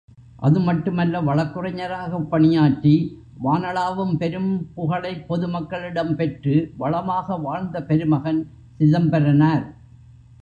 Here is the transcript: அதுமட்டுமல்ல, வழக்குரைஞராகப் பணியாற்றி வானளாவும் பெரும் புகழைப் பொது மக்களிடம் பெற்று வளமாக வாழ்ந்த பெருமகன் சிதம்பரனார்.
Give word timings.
அதுமட்டுமல்ல, 0.41 1.23
வழக்குரைஞராகப் 1.23 2.29
பணியாற்றி 2.29 2.93
வானளாவும் 3.43 4.17
பெரும் 4.17 4.71
புகழைப் 4.73 5.27
பொது 5.27 5.47
மக்களிடம் 5.47 6.15
பெற்று 6.15 6.73
வளமாக 6.77 7.37
வாழ்ந்த 7.37 7.83
பெருமகன் 7.83 8.41
சிதம்பரனார். 8.77 9.65